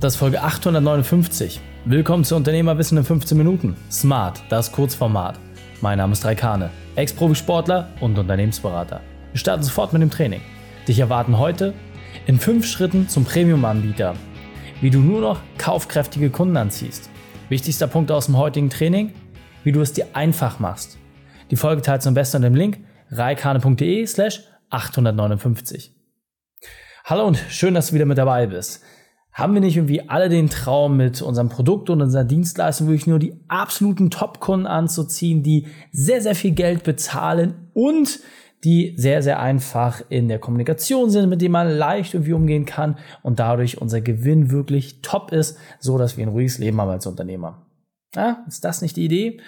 Das 0.00 0.14
ist 0.14 0.20
Folge 0.20 0.40
859. 0.40 1.60
Willkommen 1.84 2.22
zu 2.22 2.36
Unternehmerwissen 2.36 2.96
in 2.98 3.02
15 3.02 3.36
Minuten. 3.36 3.76
Smart, 3.90 4.40
das 4.48 4.70
Kurzformat. 4.70 5.40
Mein 5.80 5.98
Name 5.98 6.12
ist 6.12 6.24
Raikane, 6.24 6.70
Ex-Profisportler 6.94 7.88
und 7.98 8.16
Unternehmensberater. 8.16 9.00
Wir 9.32 9.40
starten 9.40 9.64
sofort 9.64 9.92
mit 9.92 10.00
dem 10.00 10.10
Training. 10.12 10.40
Dich 10.86 11.00
erwarten 11.00 11.36
heute 11.36 11.74
in 12.28 12.38
5 12.38 12.64
Schritten 12.64 13.08
zum 13.08 13.24
Premium-Anbieter, 13.24 14.14
wie 14.80 14.90
du 14.90 15.00
nur 15.00 15.20
noch 15.20 15.40
kaufkräftige 15.58 16.30
Kunden 16.30 16.56
anziehst. 16.56 17.10
Wichtigster 17.48 17.88
Punkt 17.88 18.12
aus 18.12 18.26
dem 18.26 18.36
heutigen 18.36 18.70
Training, 18.70 19.12
wie 19.64 19.72
du 19.72 19.80
es 19.80 19.94
dir 19.94 20.06
einfach 20.12 20.60
machst. 20.60 20.96
Die 21.50 21.56
Folge 21.56 21.82
teilst 21.82 22.06
du 22.06 22.10
am 22.10 22.14
besten 22.14 22.36
unter 22.36 22.50
dem 22.50 22.54
Link 22.54 22.78
reikane.de 23.10 24.06
slash 24.06 24.42
859. 24.70 25.92
Hallo 27.04 27.26
und 27.26 27.36
schön, 27.48 27.74
dass 27.74 27.88
du 27.88 27.94
wieder 27.94 28.06
mit 28.06 28.18
dabei 28.18 28.46
bist. 28.46 28.84
Haben 29.38 29.54
wir 29.54 29.60
nicht 29.60 29.76
irgendwie 29.76 30.08
alle 30.08 30.28
den 30.28 30.50
Traum, 30.50 30.96
mit 30.96 31.22
unserem 31.22 31.48
Produkt 31.48 31.90
und 31.90 32.02
unserer 32.02 32.24
Dienstleistung 32.24 32.88
wirklich 32.88 33.06
nur 33.06 33.20
die 33.20 33.36
absoluten 33.46 34.10
Top-Kunden 34.10 34.66
anzuziehen, 34.66 35.44
die 35.44 35.68
sehr, 35.92 36.20
sehr 36.20 36.34
viel 36.34 36.50
Geld 36.50 36.82
bezahlen 36.82 37.70
und 37.72 38.18
die 38.64 38.94
sehr, 38.96 39.22
sehr 39.22 39.38
einfach 39.38 40.02
in 40.08 40.26
der 40.26 40.40
Kommunikation 40.40 41.08
sind, 41.10 41.28
mit 41.30 41.40
denen 41.40 41.52
man 41.52 41.70
leicht 41.70 42.14
irgendwie 42.14 42.32
umgehen 42.32 42.66
kann 42.66 42.98
und 43.22 43.38
dadurch 43.38 43.80
unser 43.80 44.00
Gewinn 44.00 44.50
wirklich 44.50 45.02
top 45.02 45.30
ist, 45.30 45.56
so 45.78 45.98
dass 45.98 46.16
wir 46.16 46.26
ein 46.26 46.30
ruhiges 46.32 46.58
Leben 46.58 46.80
haben 46.80 46.90
als 46.90 47.06
Unternehmer. 47.06 47.64
Ja, 48.16 48.44
ist 48.48 48.64
das 48.64 48.82
nicht 48.82 48.96
die 48.96 49.04
Idee? 49.04 49.40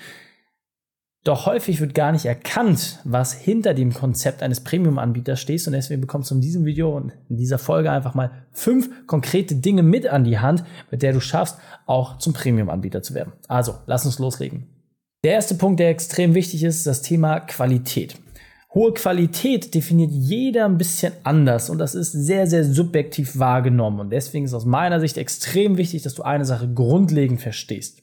Doch 1.22 1.44
häufig 1.44 1.80
wird 1.80 1.94
gar 1.94 2.12
nicht 2.12 2.24
erkannt, 2.24 2.98
was 3.04 3.34
hinter 3.34 3.74
dem 3.74 3.92
Konzept 3.92 4.42
eines 4.42 4.60
Premium-Anbieters 4.60 5.38
steht. 5.38 5.66
Und 5.66 5.74
deswegen 5.74 6.00
bekommst 6.00 6.30
du 6.30 6.36
in 6.36 6.40
diesem 6.40 6.64
Video 6.64 6.96
und 6.96 7.12
in 7.28 7.36
dieser 7.36 7.58
Folge 7.58 7.90
einfach 7.90 8.14
mal 8.14 8.30
fünf 8.52 9.06
konkrete 9.06 9.56
Dinge 9.56 9.82
mit 9.82 10.06
an 10.06 10.24
die 10.24 10.38
Hand, 10.38 10.64
mit 10.90 11.02
der 11.02 11.12
du 11.12 11.20
schaffst, 11.20 11.58
auch 11.84 12.16
zum 12.18 12.32
Premium-Anbieter 12.32 13.02
zu 13.02 13.14
werden. 13.14 13.34
Also, 13.48 13.74
lass 13.86 14.06
uns 14.06 14.18
loslegen. 14.18 14.66
Der 15.22 15.32
erste 15.32 15.54
Punkt, 15.56 15.78
der 15.80 15.90
extrem 15.90 16.34
wichtig 16.34 16.64
ist, 16.64 16.76
ist 16.76 16.86
das 16.86 17.02
Thema 17.02 17.40
Qualität. 17.40 18.16
Hohe 18.72 18.94
Qualität 18.94 19.74
definiert 19.74 20.12
jeder 20.12 20.64
ein 20.64 20.78
bisschen 20.78 21.12
anders 21.24 21.68
und 21.68 21.78
das 21.78 21.94
ist 21.94 22.12
sehr, 22.12 22.46
sehr 22.46 22.64
subjektiv 22.64 23.38
wahrgenommen. 23.38 24.00
Und 24.00 24.10
deswegen 24.10 24.46
ist 24.46 24.54
aus 24.54 24.64
meiner 24.64 25.00
Sicht 25.00 25.18
extrem 25.18 25.76
wichtig, 25.76 26.02
dass 26.02 26.14
du 26.14 26.22
eine 26.22 26.46
Sache 26.46 26.72
grundlegend 26.72 27.42
verstehst. 27.42 28.00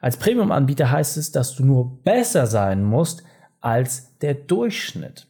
Als 0.00 0.16
Premium-Anbieter 0.16 0.90
heißt 0.90 1.16
es, 1.16 1.32
dass 1.32 1.54
du 1.54 1.64
nur 1.64 2.02
besser 2.02 2.46
sein 2.46 2.84
musst 2.84 3.22
als 3.60 4.16
der 4.18 4.34
Durchschnitt. 4.34 5.26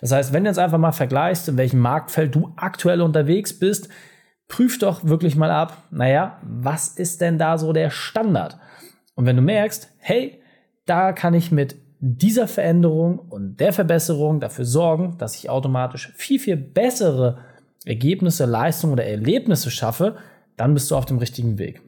Das 0.00 0.12
heißt, 0.12 0.32
wenn 0.32 0.44
du 0.44 0.50
jetzt 0.50 0.58
einfach 0.58 0.78
mal 0.78 0.92
vergleichst, 0.92 1.48
in 1.48 1.56
welchem 1.56 1.80
Marktfeld 1.80 2.34
du 2.34 2.52
aktuell 2.56 3.00
unterwegs 3.00 3.58
bist, 3.58 3.88
prüf 4.48 4.78
doch 4.78 5.04
wirklich 5.04 5.36
mal 5.36 5.50
ab, 5.50 5.84
naja, 5.90 6.38
was 6.42 6.88
ist 6.88 7.20
denn 7.20 7.38
da 7.38 7.58
so 7.58 7.72
der 7.72 7.90
Standard? 7.90 8.58
Und 9.14 9.26
wenn 9.26 9.36
du 9.36 9.42
merkst, 9.42 9.90
hey, 9.98 10.42
da 10.86 11.12
kann 11.12 11.34
ich 11.34 11.52
mit 11.52 11.76
dieser 12.00 12.48
Veränderung 12.48 13.18
und 13.18 13.58
der 13.58 13.72
Verbesserung 13.72 14.40
dafür 14.40 14.64
sorgen, 14.64 15.18
dass 15.18 15.36
ich 15.36 15.50
automatisch 15.50 16.12
viel, 16.14 16.38
viel 16.38 16.56
bessere 16.56 17.38
Ergebnisse, 17.84 18.46
Leistungen 18.46 18.92
oder 18.92 19.04
Erlebnisse 19.04 19.70
schaffe, 19.70 20.16
dann 20.56 20.74
bist 20.74 20.90
du 20.90 20.96
auf 20.96 21.06
dem 21.06 21.18
richtigen 21.18 21.58
Weg. 21.58 21.82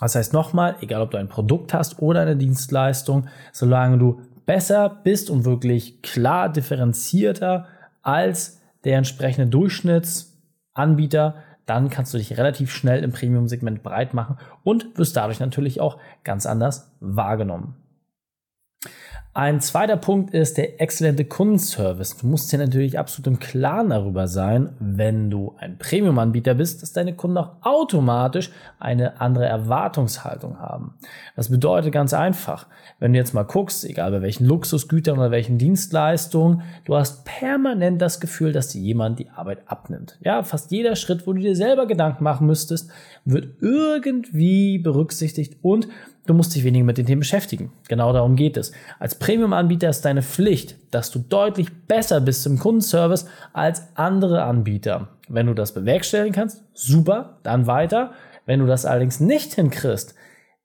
Das 0.00 0.14
heißt 0.14 0.32
nochmal, 0.32 0.76
egal 0.80 1.02
ob 1.02 1.10
du 1.10 1.18
ein 1.18 1.28
Produkt 1.28 1.74
hast 1.74 2.00
oder 2.00 2.22
eine 2.22 2.36
Dienstleistung, 2.36 3.26
solange 3.52 3.98
du 3.98 4.20
besser 4.46 4.88
bist 4.88 5.30
und 5.30 5.44
wirklich 5.44 6.02
klar 6.02 6.48
differenzierter 6.48 7.66
als 8.02 8.60
der 8.84 8.96
entsprechende 8.96 9.48
Durchschnittsanbieter, 9.48 11.36
dann 11.66 11.90
kannst 11.90 12.12
du 12.14 12.18
dich 12.18 12.36
relativ 12.36 12.72
schnell 12.72 13.04
im 13.04 13.12
Premium-Segment 13.12 13.82
breit 13.82 14.14
machen 14.14 14.38
und 14.64 14.98
wirst 14.98 15.16
dadurch 15.16 15.38
natürlich 15.38 15.80
auch 15.80 15.98
ganz 16.24 16.46
anders 16.46 16.90
wahrgenommen. 16.98 17.76
Ein 19.32 19.60
zweiter 19.60 19.96
Punkt 19.96 20.34
ist 20.34 20.58
der 20.58 20.80
exzellente 20.80 21.24
Kundenservice. 21.24 22.16
Du 22.16 22.26
musst 22.26 22.52
dir 22.52 22.58
natürlich 22.58 22.98
absolut 22.98 23.28
im 23.28 23.38
Klaren 23.38 23.90
darüber 23.90 24.26
sein, 24.26 24.70
wenn 24.80 25.30
du 25.30 25.54
ein 25.58 25.78
Premium-Anbieter 25.78 26.54
bist, 26.54 26.82
dass 26.82 26.92
deine 26.92 27.14
Kunden 27.14 27.38
auch 27.38 27.52
automatisch 27.60 28.50
eine 28.80 29.20
andere 29.20 29.46
Erwartungshaltung 29.46 30.58
haben. 30.58 30.94
Das 31.36 31.48
bedeutet 31.48 31.92
ganz 31.92 32.12
einfach, 32.12 32.66
wenn 32.98 33.12
du 33.12 33.20
jetzt 33.20 33.32
mal 33.32 33.44
guckst, 33.44 33.84
egal 33.84 34.10
bei 34.10 34.20
welchen 34.20 34.46
Luxusgütern 34.46 35.16
oder 35.16 35.30
welchen 35.30 35.58
Dienstleistungen, 35.58 36.62
du 36.84 36.96
hast 36.96 37.24
permanent 37.24 38.02
das 38.02 38.18
Gefühl, 38.18 38.50
dass 38.50 38.66
dir 38.66 38.80
jemand 38.80 39.20
die 39.20 39.30
Arbeit 39.30 39.60
abnimmt. 39.66 40.18
Ja, 40.24 40.42
fast 40.42 40.72
jeder 40.72 40.96
Schritt, 40.96 41.28
wo 41.28 41.34
du 41.34 41.40
dir 41.40 41.54
selber 41.54 41.86
Gedanken 41.86 42.24
machen 42.24 42.48
müsstest, 42.48 42.90
wird 43.24 43.62
irgendwie 43.62 44.78
berücksichtigt 44.78 45.58
und 45.62 45.86
du 46.26 46.34
musst 46.34 46.54
dich 46.54 46.64
weniger 46.64 46.84
mit 46.84 46.98
den 46.98 47.06
Themen 47.06 47.20
beschäftigen. 47.20 47.72
Genau 47.88 48.12
darum 48.12 48.36
geht 48.36 48.56
es. 48.56 48.72
Als 48.98 49.16
Premium-Anbieter 49.16 49.88
ist 49.88 50.04
deine 50.04 50.22
Pflicht, 50.22 50.76
dass 50.90 51.10
du 51.10 51.18
deutlich 51.18 51.86
besser 51.86 52.20
bist 52.20 52.46
im 52.46 52.58
Kundenservice 52.58 53.26
als 53.52 53.82
andere 53.94 54.42
Anbieter. 54.44 55.08
Wenn 55.28 55.46
du 55.46 55.54
das 55.54 55.74
bewerkstelligen 55.74 56.34
kannst, 56.34 56.62
super, 56.74 57.38
dann 57.42 57.66
weiter. 57.66 58.12
Wenn 58.46 58.60
du 58.60 58.66
das 58.66 58.84
allerdings 58.84 59.20
nicht 59.20 59.54
hinkriegst, 59.54 60.14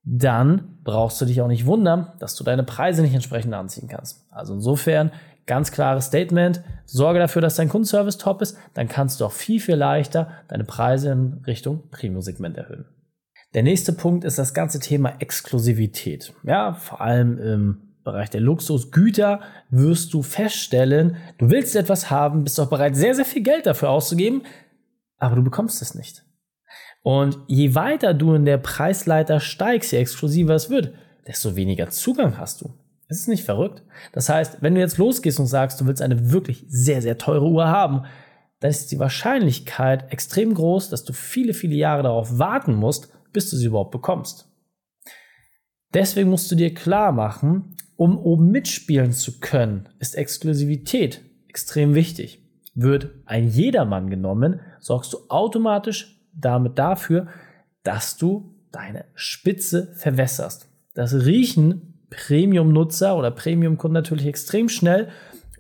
dann 0.03 0.79
brauchst 0.83 1.19
du 1.19 1.25
dich 1.25 1.41
auch 1.41 1.47
nicht 1.47 1.66
wundern, 1.66 2.11
dass 2.19 2.35
du 2.35 2.43
deine 2.43 2.63
Preise 2.63 3.01
nicht 3.01 3.16
entsprechend 3.16 3.53
anziehen 3.53 3.87
kannst. 3.87 4.27
Also 4.31 4.53
insofern 4.53 5.11
ganz 5.47 5.72
klares 5.72 6.05
Statement, 6.05 6.61
sorge 6.85 7.19
dafür, 7.19 7.41
dass 7.41 7.55
dein 7.55 7.69
Kundenservice 7.69 8.17
top 8.17 8.41
ist, 8.41 8.57
dann 8.73 8.87
kannst 8.87 9.19
du 9.19 9.25
auch 9.25 9.31
viel, 9.31 9.59
viel 9.59 9.75
leichter 9.75 10.29
deine 10.47 10.63
Preise 10.63 11.11
in 11.11 11.41
Richtung 11.45 11.89
Premium-Segment 11.91 12.57
erhöhen. 12.57 12.85
Der 13.55 13.63
nächste 13.63 13.93
Punkt 13.93 14.25
ist 14.25 14.38
das 14.38 14.53
ganze 14.53 14.81
Thema 14.81 15.13
Exklusivität. 15.19 16.33
Ja, 16.43 16.73
vor 16.73 16.99
allem 16.99 17.39
im 17.39 17.77
Bereich 18.03 18.29
der 18.29 18.41
Luxusgüter 18.41 19.39
wirst 19.69 20.13
du 20.13 20.23
feststellen, 20.23 21.16
du 21.38 21.49
willst 21.49 21.73
etwas 21.77 22.11
haben, 22.11 22.43
bist 22.43 22.59
auch 22.59 22.69
bereit, 22.69 22.97
sehr, 22.97 23.16
sehr 23.16 23.23
viel 23.23 23.43
Geld 23.43 23.66
dafür 23.66 23.91
auszugeben, 23.91 24.43
aber 25.19 25.38
du 25.38 25.43
bekommst 25.43 25.81
es 25.81 25.95
nicht. 25.95 26.25
Und 27.01 27.38
je 27.47 27.75
weiter 27.75 28.13
du 28.13 28.33
in 28.33 28.43
der 28.43 28.57
Preisleiter 28.57 29.39
steigst, 29.39 29.93
je 29.93 29.99
exklusiver 29.99 30.53
es 30.53 30.69
wird, 30.69 30.93
desto 31.25 31.55
weniger 31.55 31.89
Zugang 31.89 32.37
hast 32.37 32.59
du. 32.59 32.73
Es 33.07 33.22
ist 33.22 33.29
nicht 33.29 33.45
verrückt. 33.45 33.83
Das 34.11 34.27
heißt, 34.27 34.57
wenn 34.63 34.75
du 34.75 34.81
jetzt 34.81 34.97
losgehst 34.97 35.39
und 35.39 35.47
sagst, 35.47 35.79
du 35.79 35.85
willst 35.85 36.01
eine 36.01 36.33
wirklich 36.33 36.66
sehr, 36.67 37.01
sehr 37.01 37.17
teure 37.17 37.47
Uhr 37.47 37.67
haben, 37.69 38.03
dann 38.59 38.69
ist 38.69 38.91
die 38.91 38.99
Wahrscheinlichkeit 38.99 40.11
extrem 40.11 40.53
groß, 40.53 40.89
dass 40.89 41.05
du 41.05 41.13
viele, 41.13 41.53
viele 41.53 41.75
Jahre 41.75 42.03
darauf 42.03 42.37
warten 42.37 42.73
musst, 42.73 43.15
bis 43.35 43.50
du 43.51 43.57
sie 43.57 43.68
überhaupt 43.68 43.91
bekommst. 43.91 44.50
Deswegen 45.94 46.29
musst 46.29 46.51
du 46.51 46.56
dir 46.56 46.73
klar 46.73 47.12
machen, 47.12 47.75
um 47.96 48.18
oben 48.18 48.50
mitspielen 48.50 49.12
zu 49.12 49.40
können, 49.40 49.88
ist 50.00 50.16
Exklusivität 50.16 51.22
extrem 51.47 51.96
wichtig. 51.96 52.44
Wird 52.73 53.12
ein 53.25 53.47
jedermann 53.47 54.09
genommen, 54.09 54.59
sorgst 54.79 55.13
du 55.13 55.19
automatisch 55.29 56.19
damit 56.34 56.78
dafür, 56.78 57.28
dass 57.84 58.18
du 58.18 58.53
deine 58.72 59.06
Spitze 59.13 59.94
verwässerst. 59.96 60.67
Das 60.94 61.13
riechen 61.13 62.06
Premium-Nutzer 62.09 63.17
oder 63.17 63.31
Premium-Kunden 63.31 63.94
natürlich 63.94 64.25
extrem 64.25 64.67
schnell 64.67 65.09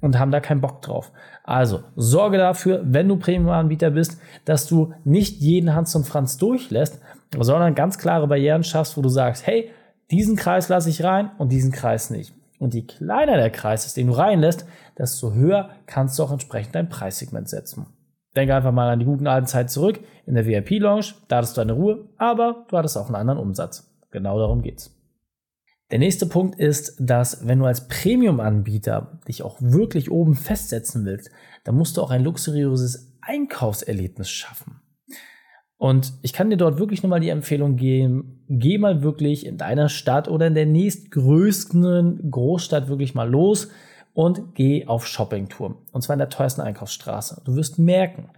und 0.01 0.19
haben 0.19 0.31
da 0.31 0.41
keinen 0.41 0.61
Bock 0.61 0.81
drauf. 0.81 1.11
Also 1.43 1.83
sorge 1.95 2.37
dafür, 2.37 2.81
wenn 2.85 3.07
du 3.07 3.17
Premium-Anbieter 3.17 3.91
bist, 3.91 4.19
dass 4.43 4.67
du 4.67 4.93
nicht 5.03 5.39
jeden 5.39 5.73
Hans 5.73 5.95
und 5.95 6.05
Franz 6.05 6.37
durchlässt, 6.37 6.99
sondern 7.37 7.75
ganz 7.75 7.97
klare 7.97 8.27
Barrieren 8.27 8.63
schaffst, 8.63 8.97
wo 8.97 9.01
du 9.01 9.09
sagst, 9.09 9.45
hey, 9.45 9.71
diesen 10.11 10.35
Kreis 10.35 10.69
lasse 10.69 10.89
ich 10.89 11.03
rein 11.03 11.31
und 11.37 11.51
diesen 11.51 11.71
Kreis 11.71 12.09
nicht. 12.09 12.33
Und 12.59 12.73
je 12.73 12.83
kleiner 12.83 13.37
der 13.37 13.49
Kreis 13.49 13.85
ist, 13.85 13.97
den 13.97 14.07
du 14.07 14.13
reinlässt, 14.13 14.65
desto 14.97 15.33
höher 15.33 15.69
kannst 15.87 16.17
du 16.17 16.23
auch 16.23 16.31
entsprechend 16.31 16.75
dein 16.75 16.89
Preissegment 16.89 17.49
setzen. 17.49 17.87
Denke 18.35 18.55
einfach 18.55 18.71
mal 18.71 18.89
an 18.89 18.99
die 18.99 19.05
guten 19.05 19.27
alten 19.27 19.47
Zeit 19.47 19.69
zurück. 19.69 19.99
In 20.25 20.35
der 20.35 20.45
VIP-Lounge, 20.45 21.13
da 21.27 21.37
hattest 21.37 21.57
du 21.57 21.61
eine 21.61 21.73
Ruhe, 21.73 22.09
aber 22.17 22.65
du 22.69 22.77
hattest 22.77 22.97
auch 22.97 23.07
einen 23.07 23.15
anderen 23.15 23.39
Umsatz. 23.39 23.91
Genau 24.11 24.37
darum 24.39 24.61
geht's. 24.61 24.91
Der 25.91 25.99
nächste 25.99 26.25
Punkt 26.25 26.59
ist, 26.59 26.95
dass 26.99 27.47
wenn 27.47 27.59
du 27.59 27.65
als 27.65 27.87
Premium-Anbieter 27.87 29.19
dich 29.27 29.43
auch 29.43 29.57
wirklich 29.59 30.09
oben 30.09 30.35
festsetzen 30.35 31.05
willst, 31.05 31.29
dann 31.63 31.75
musst 31.75 31.97
du 31.97 32.01
auch 32.01 32.09
ein 32.09 32.23
luxuriöses 32.23 33.13
Einkaufserlebnis 33.21 34.29
schaffen. 34.29 34.81
Und 35.85 36.13
ich 36.23 36.33
kann 36.33 36.49
dir 36.49 36.57
dort 36.57 36.79
wirklich 36.79 37.03
nochmal 37.03 37.19
die 37.19 37.29
Empfehlung 37.29 37.75
geben, 37.75 38.43
geh 38.49 38.79
mal 38.79 39.03
wirklich 39.03 39.45
in 39.45 39.59
deiner 39.59 39.87
Stadt 39.87 40.27
oder 40.27 40.47
in 40.47 40.55
der 40.55 40.65
nächstgrößten 40.65 42.31
Großstadt 42.31 42.87
wirklich 42.87 43.13
mal 43.13 43.29
los 43.29 43.69
und 44.15 44.55
geh 44.55 44.87
auf 44.87 45.05
Shoppingtour. 45.05 45.83
Und 45.91 46.01
zwar 46.01 46.15
in 46.15 46.19
der 46.21 46.29
teuersten 46.29 46.61
Einkaufsstraße. 46.61 47.43
Du 47.45 47.55
wirst 47.55 47.77
merken, 47.77 48.31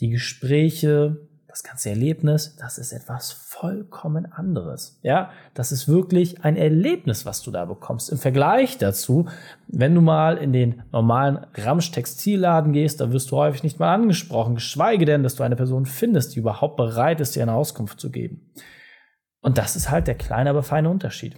die 0.00 0.08
Gespräche, 0.08 1.28
das 1.56 1.62
ganze 1.62 1.88
Erlebnis, 1.88 2.54
das 2.56 2.76
ist 2.76 2.92
etwas 2.92 3.32
vollkommen 3.32 4.30
anderes. 4.30 4.98
Ja, 5.02 5.30
das 5.54 5.72
ist 5.72 5.88
wirklich 5.88 6.44
ein 6.44 6.54
Erlebnis, 6.54 7.24
was 7.24 7.40
du 7.40 7.50
da 7.50 7.64
bekommst. 7.64 8.10
Im 8.10 8.18
Vergleich 8.18 8.76
dazu, 8.76 9.26
wenn 9.66 9.94
du 9.94 10.02
mal 10.02 10.36
in 10.36 10.52
den 10.52 10.82
normalen 10.92 11.46
Ramsch-Textilladen 11.54 12.74
gehst, 12.74 13.00
da 13.00 13.10
wirst 13.10 13.30
du 13.30 13.36
häufig 13.38 13.62
nicht 13.62 13.80
mal 13.80 13.94
angesprochen, 13.94 14.56
geschweige 14.56 15.06
denn, 15.06 15.22
dass 15.22 15.34
du 15.34 15.44
eine 15.44 15.56
Person 15.56 15.86
findest, 15.86 16.34
die 16.34 16.40
überhaupt 16.40 16.76
bereit 16.76 17.22
ist, 17.22 17.36
dir 17.36 17.42
eine 17.42 17.54
Auskunft 17.54 18.00
zu 18.00 18.10
geben. 18.10 18.52
Und 19.40 19.56
das 19.56 19.76
ist 19.76 19.90
halt 19.90 20.08
der 20.08 20.16
kleine, 20.16 20.50
aber 20.50 20.62
feine 20.62 20.90
Unterschied. 20.90 21.36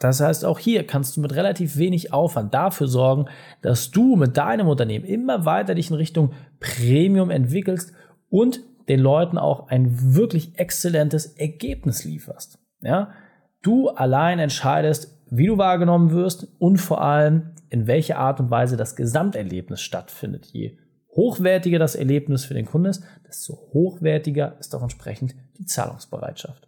Das 0.00 0.20
heißt, 0.20 0.44
auch 0.44 0.58
hier 0.58 0.84
kannst 0.88 1.16
du 1.16 1.20
mit 1.20 1.36
relativ 1.36 1.76
wenig 1.76 2.12
Aufwand 2.12 2.52
dafür 2.52 2.88
sorgen, 2.88 3.26
dass 3.62 3.92
du 3.92 4.16
mit 4.16 4.36
deinem 4.36 4.66
Unternehmen 4.66 5.04
immer 5.04 5.44
weiter 5.44 5.76
dich 5.76 5.90
in 5.90 5.96
Richtung 5.96 6.32
Premium 6.58 7.30
entwickelst 7.30 7.92
und 8.28 8.64
den 8.90 8.98
Leuten 8.98 9.38
auch 9.38 9.68
ein 9.68 10.14
wirklich 10.14 10.58
exzellentes 10.58 11.26
Ergebnis 11.26 12.04
lieferst. 12.04 12.58
Ja? 12.80 13.12
Du 13.62 13.88
allein 13.88 14.40
entscheidest, 14.40 15.16
wie 15.30 15.46
du 15.46 15.58
wahrgenommen 15.58 16.10
wirst 16.10 16.48
und 16.58 16.78
vor 16.78 17.00
allem, 17.00 17.52
in 17.68 17.86
welcher 17.86 18.18
Art 18.18 18.40
und 18.40 18.50
Weise 18.50 18.76
das 18.76 18.96
Gesamterlebnis 18.96 19.80
stattfindet. 19.80 20.46
Je 20.46 20.76
hochwertiger 21.14 21.78
das 21.78 21.94
Erlebnis 21.94 22.44
für 22.44 22.54
den 22.54 22.66
Kunden 22.66 22.88
ist, 22.88 23.04
desto 23.28 23.54
hochwertiger 23.72 24.58
ist 24.58 24.74
auch 24.74 24.82
entsprechend 24.82 25.36
die 25.58 25.66
Zahlungsbereitschaft. 25.66 26.66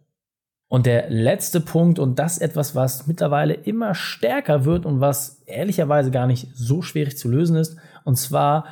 Und 0.68 0.86
der 0.86 1.10
letzte 1.10 1.60
Punkt, 1.60 1.98
und 1.98 2.20
das 2.20 2.38
etwas, 2.38 2.76
was 2.76 3.08
mittlerweile 3.08 3.54
immer 3.54 3.96
stärker 3.96 4.64
wird 4.64 4.86
und 4.86 5.00
was 5.00 5.42
ehrlicherweise 5.46 6.12
gar 6.12 6.28
nicht 6.28 6.48
so 6.54 6.82
schwierig 6.82 7.18
zu 7.18 7.28
lösen 7.28 7.56
ist, 7.56 7.76
und 8.04 8.16
zwar, 8.16 8.66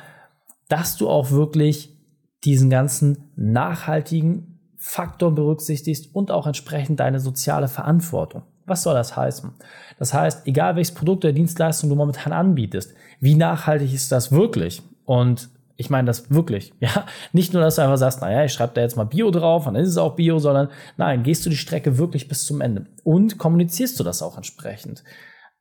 dass 0.69 0.95
du 0.95 1.09
auch 1.09 1.31
wirklich 1.31 2.00
diesen 2.43 2.69
ganzen 2.69 3.29
nachhaltigen 3.35 4.59
Faktor 4.77 5.33
berücksichtigst 5.33 6.13
und 6.13 6.31
auch 6.31 6.47
entsprechend 6.47 6.99
deine 6.99 7.19
soziale 7.19 7.67
Verantwortung. 7.67 8.43
Was 8.65 8.83
soll 8.83 8.93
das 8.93 9.15
heißen? 9.15 9.51
Das 9.99 10.13
heißt, 10.13 10.47
egal 10.47 10.75
welches 10.75 10.93
Produkt 10.93 11.23
oder 11.23 11.33
Dienstleistung 11.33 11.89
du 11.89 11.95
momentan 11.95 12.33
anbietest, 12.33 12.93
wie 13.19 13.35
nachhaltig 13.35 13.93
ist 13.93 14.11
das 14.11 14.31
wirklich? 14.31 14.81
Und 15.05 15.49
ich 15.77 15.89
meine 15.89 16.07
das 16.07 16.31
wirklich, 16.31 16.73
ja. 16.79 17.05
Nicht 17.33 17.53
nur, 17.53 17.61
dass 17.61 17.75
du 17.75 17.81
einfach 17.81 17.97
sagst, 17.97 18.21
naja, 18.21 18.43
ich 18.43 18.53
schreibe 18.53 18.73
da 18.73 18.81
jetzt 18.81 18.97
mal 18.97 19.03
Bio 19.03 19.29
drauf 19.31 19.65
dann 19.65 19.75
ist 19.75 19.89
es 19.89 19.97
auch 19.97 20.15
Bio, 20.15 20.39
sondern 20.39 20.69
nein, 20.97 21.23
gehst 21.23 21.45
du 21.45 21.49
die 21.49 21.57
Strecke 21.57 21.97
wirklich 21.97 22.27
bis 22.27 22.45
zum 22.45 22.61
Ende 22.61 22.85
und 23.03 23.37
kommunizierst 23.37 23.99
du 23.99 24.03
das 24.03 24.21
auch 24.21 24.37
entsprechend 24.37 25.03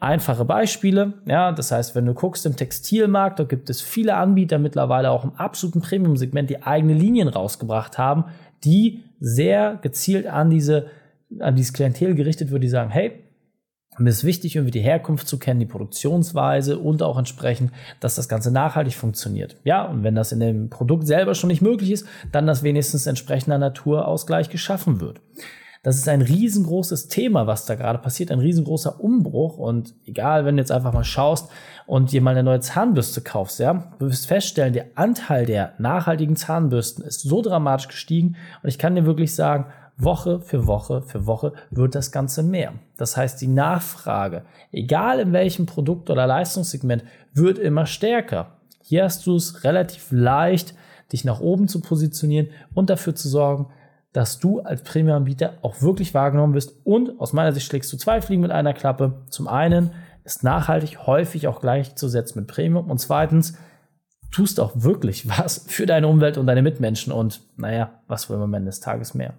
einfache 0.00 0.44
Beispiele. 0.44 1.14
Ja, 1.26 1.52
das 1.52 1.70
heißt, 1.70 1.94
wenn 1.94 2.06
du 2.06 2.14
guckst 2.14 2.46
im 2.46 2.56
Textilmarkt, 2.56 3.38
da 3.38 3.44
gibt 3.44 3.70
es 3.70 3.80
viele 3.82 4.16
Anbieter 4.16 4.58
mittlerweile 4.58 5.10
auch 5.10 5.24
im 5.24 5.34
absoluten 5.34 5.82
Premium-Segment, 5.82 6.50
die 6.50 6.62
eigene 6.62 6.94
Linien 6.94 7.28
rausgebracht 7.28 7.98
haben, 7.98 8.24
die 8.64 9.04
sehr 9.20 9.78
gezielt 9.82 10.26
an 10.26 10.50
diese, 10.50 10.86
an 11.38 11.54
dieses 11.54 11.72
Klientel 11.72 12.14
gerichtet 12.14 12.50
wird, 12.50 12.62
die 12.62 12.68
sagen, 12.68 12.90
hey, 12.90 13.24
mir 13.98 14.10
ist 14.10 14.24
wichtig, 14.24 14.56
irgendwie 14.56 14.70
die 14.70 14.80
Herkunft 14.80 15.28
zu 15.28 15.38
kennen, 15.38 15.60
die 15.60 15.66
Produktionsweise 15.66 16.78
und 16.78 17.02
auch 17.02 17.18
entsprechend, 17.18 17.70
dass 18.00 18.14
das 18.14 18.28
Ganze 18.28 18.50
nachhaltig 18.50 18.94
funktioniert. 18.94 19.56
Ja, 19.64 19.84
und 19.84 20.02
wenn 20.04 20.14
das 20.14 20.32
in 20.32 20.40
dem 20.40 20.70
Produkt 20.70 21.06
selber 21.06 21.34
schon 21.34 21.48
nicht 21.48 21.60
möglich 21.60 21.90
ist, 21.90 22.06
dann 22.32 22.46
dass 22.46 22.62
wenigstens 22.62 23.06
entsprechender 23.06 23.58
Naturausgleich 23.58 24.48
geschaffen 24.48 25.00
wird. 25.00 25.20
Das 25.82 25.96
ist 25.96 26.08
ein 26.08 26.20
riesengroßes 26.20 27.08
Thema, 27.08 27.46
was 27.46 27.64
da 27.64 27.74
gerade 27.74 27.98
passiert, 27.98 28.30
ein 28.30 28.38
riesengroßer 28.38 29.00
Umbruch. 29.00 29.56
Und 29.56 29.94
egal, 30.04 30.44
wenn 30.44 30.56
du 30.56 30.62
jetzt 30.62 30.72
einfach 30.72 30.92
mal 30.92 31.04
schaust 31.04 31.50
und 31.86 32.12
dir 32.12 32.20
mal 32.20 32.32
eine 32.32 32.42
neue 32.42 32.60
Zahnbürste 32.60 33.22
kaufst, 33.22 33.60
ja, 33.60 33.90
du 33.98 34.06
wirst 34.06 34.26
feststellen, 34.26 34.74
der 34.74 34.86
Anteil 34.96 35.46
der 35.46 35.72
nachhaltigen 35.78 36.36
Zahnbürsten 36.36 37.02
ist 37.02 37.22
so 37.22 37.40
dramatisch 37.40 37.88
gestiegen. 37.88 38.36
Und 38.62 38.68
ich 38.68 38.78
kann 38.78 38.94
dir 38.94 39.06
wirklich 39.06 39.34
sagen, 39.34 39.66
Woche 39.96 40.40
für 40.40 40.66
Woche 40.66 41.02
für 41.02 41.26
Woche 41.26 41.52
wird 41.70 41.94
das 41.94 42.12
Ganze 42.12 42.42
mehr. 42.42 42.74
Das 42.98 43.16
heißt, 43.16 43.40
die 43.40 43.48
Nachfrage, 43.48 44.44
egal 44.72 45.18
in 45.18 45.32
welchem 45.32 45.66
Produkt 45.66 46.10
oder 46.10 46.26
Leistungssegment, 46.26 47.04
wird 47.32 47.58
immer 47.58 47.86
stärker. 47.86 48.56
Hier 48.82 49.04
hast 49.04 49.26
du 49.26 49.36
es 49.36 49.64
relativ 49.64 50.08
leicht, 50.10 50.74
dich 51.12 51.24
nach 51.24 51.40
oben 51.40 51.68
zu 51.68 51.80
positionieren 51.80 52.48
und 52.74 52.90
dafür 52.90 53.14
zu 53.14 53.28
sorgen, 53.28 53.66
dass 54.12 54.38
du 54.38 54.60
als 54.60 54.82
Premium-Anbieter 54.82 55.54
auch 55.62 55.82
wirklich 55.82 56.14
wahrgenommen 56.14 56.54
wirst. 56.54 56.74
Und 56.84 57.20
aus 57.20 57.32
meiner 57.32 57.52
Sicht 57.52 57.66
schlägst 57.66 57.92
du 57.92 57.96
zwei 57.96 58.20
Fliegen 58.20 58.42
mit 58.42 58.50
einer 58.50 58.74
Klappe. 58.74 59.22
Zum 59.28 59.46
einen 59.46 59.92
ist 60.24 60.42
nachhaltig 60.42 61.06
häufig 61.06 61.46
auch 61.46 61.60
gleichzusetzen 61.60 62.40
mit 62.40 62.48
Premium. 62.48 62.90
Und 62.90 62.98
zweitens 62.98 63.56
tust 64.32 64.60
auch 64.60 64.72
wirklich 64.74 65.28
was 65.28 65.66
für 65.68 65.86
deine 65.86 66.08
Umwelt 66.08 66.38
und 66.38 66.46
deine 66.46 66.62
Mitmenschen. 66.62 67.12
Und 67.12 67.42
naja, 67.56 68.00
was 68.08 68.28
wollen 68.28 68.40
wir 68.40 68.44
am 68.44 68.54
Ende 68.54 68.70
des 68.70 68.80
Tages 68.80 69.14
mehr? 69.14 69.34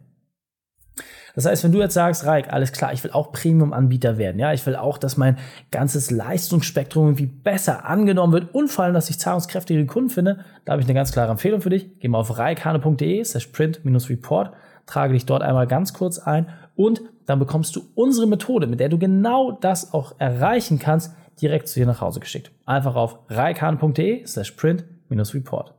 Das 1.35 1.45
heißt, 1.45 1.63
wenn 1.63 1.71
du 1.71 1.79
jetzt 1.79 1.93
sagst, 1.93 2.25
Raik, 2.25 2.51
alles 2.51 2.71
klar, 2.71 2.93
ich 2.93 3.03
will 3.03 3.11
auch 3.11 3.31
Premium-Anbieter 3.31 4.17
werden, 4.17 4.39
ja, 4.39 4.53
ich 4.53 4.65
will 4.65 4.75
auch, 4.75 4.97
dass 4.97 5.17
mein 5.17 5.37
ganzes 5.71 6.11
Leistungsspektrum 6.11 7.07
irgendwie 7.07 7.27
besser 7.27 7.85
angenommen 7.85 8.33
wird 8.33 8.53
und 8.53 8.69
vor 8.69 8.85
allem, 8.85 8.93
dass 8.93 9.09
ich 9.09 9.19
zahlungskräftige 9.19 9.85
Kunden 9.85 10.09
finde, 10.09 10.43
da 10.65 10.73
habe 10.73 10.81
ich 10.81 10.87
eine 10.87 10.95
ganz 10.95 11.11
klare 11.11 11.31
Empfehlung 11.31 11.61
für 11.61 11.69
dich. 11.69 11.99
Geh 11.99 12.07
mal 12.07 12.19
auf 12.19 12.37
reikhane.de 12.37 13.23
slash 13.23 13.47
print-report, 13.47 14.51
trage 14.85 15.13
dich 15.13 15.25
dort 15.25 15.41
einmal 15.41 15.67
ganz 15.67 15.93
kurz 15.93 16.19
ein 16.19 16.47
und 16.75 17.01
dann 17.25 17.39
bekommst 17.39 17.75
du 17.75 17.81
unsere 17.95 18.27
Methode, 18.27 18.67
mit 18.67 18.79
der 18.79 18.89
du 18.89 18.97
genau 18.97 19.51
das 19.51 19.93
auch 19.93 20.15
erreichen 20.17 20.79
kannst, 20.79 21.13
direkt 21.41 21.67
zu 21.67 21.79
dir 21.79 21.85
nach 21.85 22.01
Hause 22.01 22.19
geschickt. 22.19 22.51
Einfach 22.65 22.95
auf 22.95 23.19
reikhane.de 23.29 24.25
slash 24.25 24.51
print-report. 24.51 25.73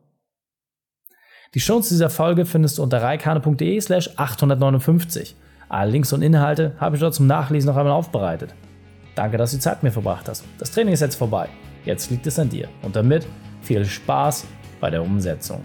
Die 1.54 1.60
Shows 1.60 1.90
dieser 1.90 2.08
Folge 2.08 2.46
findest 2.46 2.78
du 2.78 2.82
unter 2.82 3.02
reikane.de 3.02 3.78
slash 3.78 4.08
859. 4.16 5.36
Alle 5.68 5.90
Links 5.90 6.10
und 6.14 6.22
Inhalte 6.22 6.72
habe 6.80 6.96
ich 6.96 7.00
dort 7.00 7.12
zum 7.12 7.26
Nachlesen 7.26 7.68
noch 7.68 7.76
einmal 7.76 7.92
aufbereitet. 7.92 8.54
Danke, 9.14 9.36
dass 9.36 9.50
du 9.50 9.58
die 9.58 9.60
Zeit 9.60 9.82
mit 9.82 9.90
mir 9.90 9.92
verbracht 9.92 10.30
hast. 10.30 10.44
Das 10.56 10.70
Training 10.70 10.94
ist 10.94 11.00
jetzt 11.00 11.16
vorbei. 11.16 11.50
Jetzt 11.84 12.10
liegt 12.10 12.26
es 12.26 12.38
an 12.38 12.48
dir. 12.48 12.68
Und 12.80 12.96
damit 12.96 13.26
viel 13.60 13.84
Spaß 13.84 14.46
bei 14.80 14.88
der 14.88 15.02
Umsetzung. 15.02 15.62